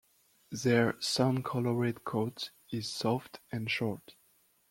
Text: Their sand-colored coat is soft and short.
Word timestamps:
Their 0.51 0.99
sand-colored 0.99 2.03
coat 2.05 2.49
is 2.71 2.89
soft 2.89 3.39
and 3.51 3.69
short. 3.69 4.15